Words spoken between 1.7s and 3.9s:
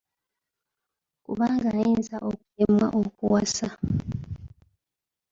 ayinza okulemwa okuwasa.